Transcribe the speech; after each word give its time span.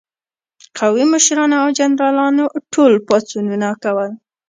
قومي 0.77 1.05
مشرانو 1.13 1.55
او 1.63 1.67
جنرالانو 1.77 2.45
ټول 2.73 2.93
پاڅونونه 3.07 3.67
کول. 3.83 4.11